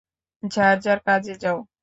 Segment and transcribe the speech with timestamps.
[0.43, 1.57] যার যার কাজে যাও।